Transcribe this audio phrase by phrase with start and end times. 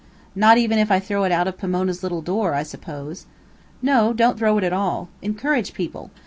[0.33, 3.27] "Not even if I throw it out of Pomona's little door, I suppose."
[3.83, 4.13] "No.
[4.13, 5.09] Don't throw it at all.
[5.21, 6.09] Encourage people.